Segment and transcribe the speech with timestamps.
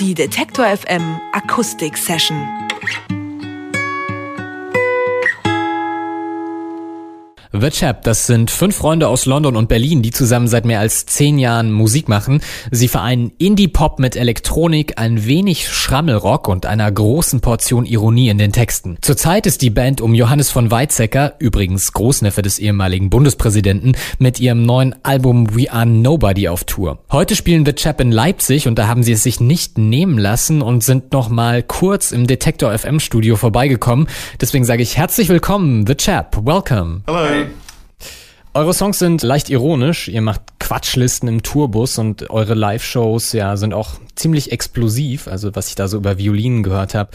[0.00, 2.46] Die Detektor FM Akustik Session.
[7.60, 11.06] The Chap, das sind fünf Freunde aus London und Berlin, die zusammen seit mehr als
[11.06, 12.40] zehn Jahren Musik machen.
[12.70, 18.52] Sie vereinen Indie-Pop mit Elektronik, ein wenig Schrammelrock und einer großen Portion Ironie in den
[18.52, 18.98] Texten.
[19.00, 24.62] Zurzeit ist die Band um Johannes von Weizsäcker, übrigens Großneffe des ehemaligen Bundespräsidenten, mit ihrem
[24.62, 26.98] neuen Album We Are Nobody auf Tour.
[27.10, 30.62] Heute spielen The Chap in Leipzig und da haben sie es sich nicht nehmen lassen
[30.62, 34.06] und sind noch mal kurz im Detektor FM Studio vorbeigekommen.
[34.40, 36.36] Deswegen sage ich herzlich willkommen, The Chap.
[36.44, 37.02] Welcome.
[37.06, 37.47] Hello.
[38.58, 43.72] Eure Songs sind leicht ironisch, ihr macht Quatschlisten im Tourbus und eure Live-Shows ja sind
[43.72, 47.10] auch ziemlich explosiv, also was ich da so über Violinen gehört habe.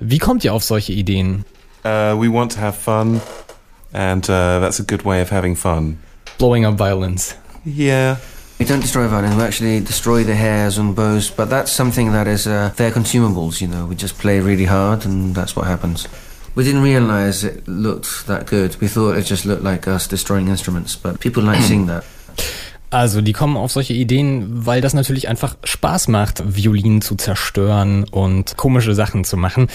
[0.00, 1.44] Wie kommt ihr auf solche Ideen?
[1.84, 3.20] Uh, we want to have fun,
[3.92, 5.98] and uh, that's a good way of having fun.
[6.38, 7.36] Blowing up violins.
[7.66, 8.16] Yeah.
[8.58, 12.26] We don't destroy violins, we actually destroy the hairs and bows, but that's something that
[12.26, 16.08] is, uh, they're consumables, you know, we just play really hard and that's what happens.
[16.56, 18.80] We didn't realize it looked that good.
[18.80, 22.02] We thought it just looked like us destroying instruments, but people like seeing that.
[22.90, 28.04] Also, die kommen auf solche Ideen, weil das natürlich einfach Spaß macht, Violinen zu zerstören
[28.04, 29.68] und komische Sachen zu machen.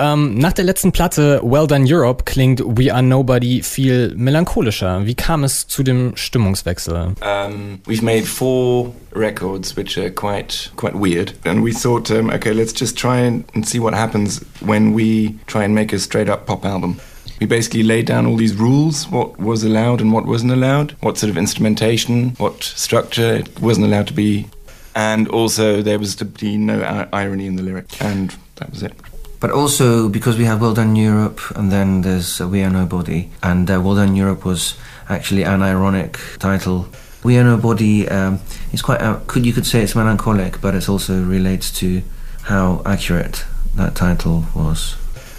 [0.00, 5.04] Ähm, nach der letzten Platte Well Done Europe klingt We Are Nobody viel melancholischer.
[5.04, 7.12] Wie kam es zu dem Stimmungswechsel?
[7.20, 12.52] Um, we've made four records which are quite quite weird, and we thought, um, okay,
[12.52, 16.30] let's just try and, and see what happens when we try and make a straight
[16.30, 16.96] up pop album.
[17.38, 21.18] We basically laid down all these rules, what was allowed and what wasn't allowed, what
[21.18, 24.46] sort of instrumentation, what structure it wasn't allowed to be,
[24.94, 28.94] and also there was to be no irony in the lyric, and that was it.
[29.40, 33.30] But also because we have Well Done Europe, and then there's uh, We Are Nobody,
[33.42, 34.74] and uh, Well Done Europe was
[35.08, 36.86] actually an ironic title.
[37.24, 38.40] We Are Nobody um,
[38.72, 42.02] is quite uh, could you could say it's melancholic, but it also relates to
[42.42, 43.44] how accurate
[43.76, 44.96] that title was.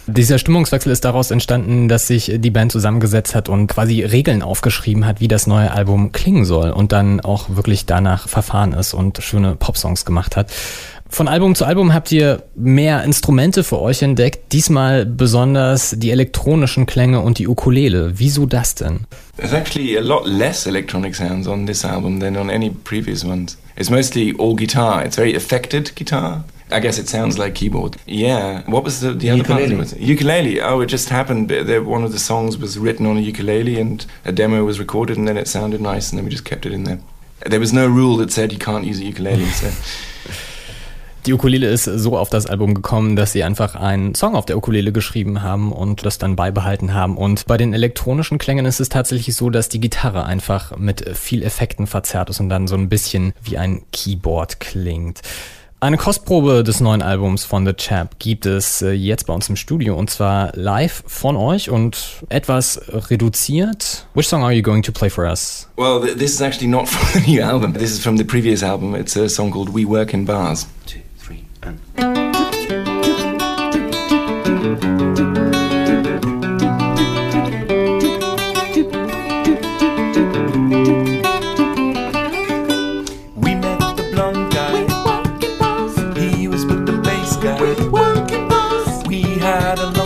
[0.07, 5.06] Dieser Stimmungswechsel ist daraus entstanden, dass sich die Band zusammengesetzt hat und quasi Regeln aufgeschrieben
[5.06, 9.19] hat, wie das neue Album klingen soll und dann auch wirklich danach verfahren ist und
[9.22, 10.51] schöne Popsongs gemacht hat.
[11.13, 16.85] Von Album zu Album habt ihr mehr Instrumente für euch entdeckt, diesmal besonders die elektronischen
[16.85, 18.13] Klänge und die Ukulele.
[18.16, 19.01] Wieso das denn?
[19.35, 23.57] There's actually a lot less electronic sounds on this album than on any previous ones.
[23.75, 25.03] It's mostly all guitar.
[25.05, 26.45] It's very affected guitar.
[26.72, 27.97] I guess it sounds like keyboard.
[28.07, 28.61] Yeah.
[28.67, 29.75] What was the, the other Ukulele.
[29.75, 29.99] part?
[29.99, 30.61] Ukulele.
[30.61, 31.49] Oh, it just happened.
[31.49, 35.17] that One of the songs was written on a ukulele and a demo was recorded
[35.17, 36.99] and then it sounded nice and then we just kept it in there.
[37.45, 39.45] There was no rule that said you can't use a ukulele.
[39.47, 39.69] So.
[41.28, 44.58] Die Ukulele ist so auf das Album gekommen, dass sie einfach einen Song auf der
[44.58, 47.16] Ukulele geschrieben haben und das dann beibehalten haben.
[47.16, 51.44] Und bei den elektronischen Klängen ist es tatsächlich so, dass die Gitarre einfach mit viel
[51.44, 55.22] Effekten verzerrt ist und dann so ein bisschen wie ein Keyboard klingt.
[55.84, 59.56] Eine Kostprobe des neuen Albums von The Chap gibt es äh, jetzt bei uns im
[59.56, 64.06] Studio und zwar live von euch und etwas reduziert.
[64.14, 65.68] Which song are you going to play for us?
[65.78, 67.74] Well, th this is actually not from the new album.
[67.74, 68.94] This is from the previous album.
[68.94, 70.68] It's a song called We Work in Bars.
[70.86, 71.00] Two,
[71.63, 71.79] and.
[83.35, 84.85] We met the blonde guy.
[86.19, 87.59] He was with the bass guy.
[89.07, 90.00] We had a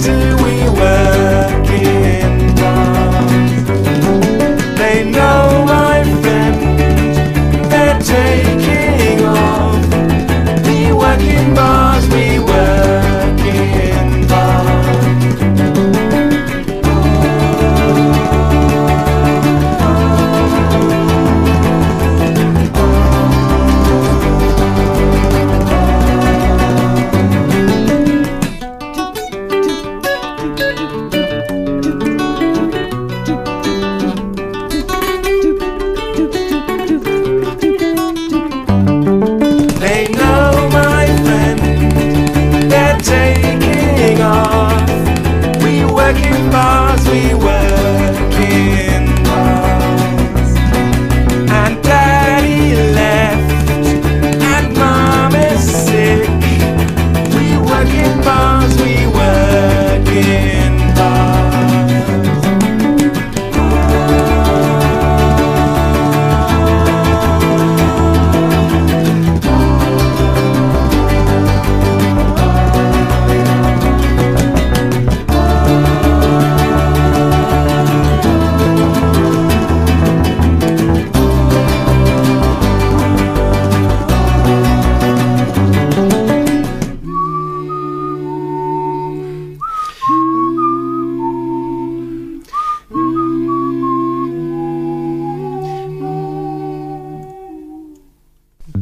[0.00, 0.39] We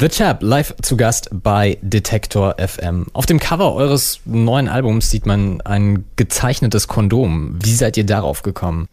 [0.01, 3.07] The Chap live zu Gast bei Detektor FM.
[3.15, 7.59] Auf dem Cover eures neuen Albums sieht man ein gezeichnetes Kondom.
[7.61, 8.87] Wie seid ihr darauf gekommen?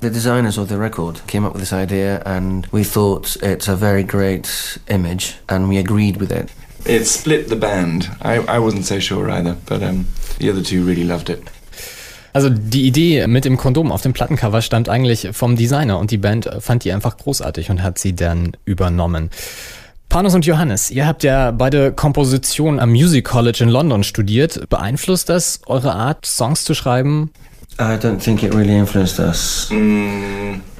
[0.00, 3.76] The designers of the record came up with this idea, and we thought it's a
[3.76, 6.48] very great image, and we agreed with it.
[6.84, 8.10] It split the band.
[8.24, 10.06] I, I wasn't so sure either, but um,
[10.40, 11.40] the other two really loved it.
[12.32, 16.18] Also die Idee mit dem Kondom auf dem Plattencover stammt eigentlich vom Designer und die
[16.18, 19.30] Band fand die einfach großartig und hat sie dann übernommen.
[20.12, 24.68] Panos und Johannes, ihr habt ja beide Komposition am Music College in London studiert.
[24.68, 27.30] Beeinflusst das eure Art, Songs zu schreiben?
[27.80, 29.70] I don't think it really influenced us.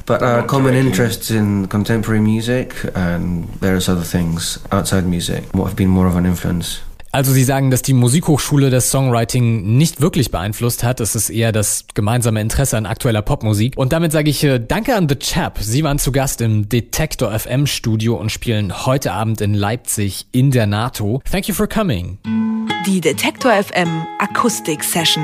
[0.04, 0.86] But our common directly.
[0.86, 6.14] interests in contemporary music and various other things outside music what have been more of
[6.14, 6.82] an influence.
[7.14, 10.98] Also Sie sagen, dass die Musikhochschule das Songwriting nicht wirklich beeinflusst hat.
[10.98, 13.74] Es ist eher das gemeinsame Interesse an aktueller Popmusik.
[13.76, 15.58] Und damit sage ich äh, Danke an The Chap.
[15.60, 20.50] Sie waren zu Gast im Detektor FM Studio und spielen heute Abend in Leipzig in
[20.50, 21.20] der NATO.
[21.30, 22.16] Thank you for coming.
[22.86, 25.22] Die Detektor FM Akustik Session.